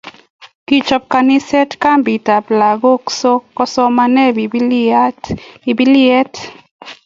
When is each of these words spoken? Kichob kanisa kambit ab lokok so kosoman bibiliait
Kichob 0.67 1.03
kanisa 1.13 1.59
kambit 1.81 2.25
ab 2.37 2.45
lokok 2.59 3.03
so 3.19 3.31
kosoman 3.57 4.15
bibiliait 5.65 6.33